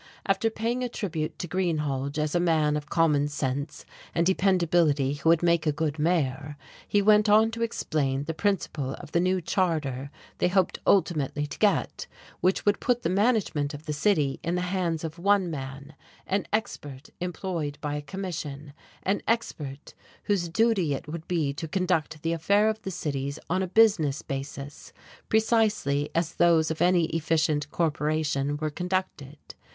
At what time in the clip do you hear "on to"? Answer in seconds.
7.29-7.61